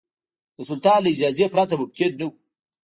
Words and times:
د 0.57 0.59
سلطان 0.69 0.99
له 1.03 1.09
اجازې 1.13 1.45
پرته 1.53 1.75
ممکن 1.81 2.11
نه 2.19 2.25
وو. 2.27 2.33